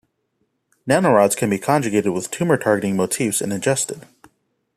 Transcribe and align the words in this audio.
Nanorods 0.89 1.37
can 1.37 1.51
be 1.51 1.59
conjugated 1.59 2.11
with 2.11 2.31
tumor 2.31 2.57
targeting 2.57 2.95
motifs 2.97 3.39
and 3.39 3.53
ingested. 3.53 4.07